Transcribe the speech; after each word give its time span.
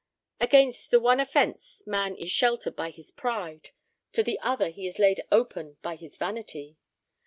Against 0.39 0.89
the 0.89 0.99
one 0.99 1.19
offence 1.19 1.83
man 1.85 2.15
is 2.15 2.31
sheltered 2.31 2.75
by 2.75 2.89
his 2.89 3.11
pride; 3.11 3.69
to 4.13 4.23
the 4.23 4.39
other 4.39 4.69
he 4.69 4.87
is 4.87 4.97
laid 4.97 5.21
open 5.31 5.77
by 5.83 5.95
his 5.95 6.17
vanity. 6.17 6.79